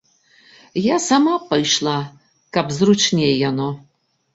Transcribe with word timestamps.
Я 0.93 0.97
сама 1.09 1.35
б 1.37 1.43
пайшла, 1.53 1.95
каб 2.59 2.77
зручней 2.81 3.33
яно. 3.49 3.75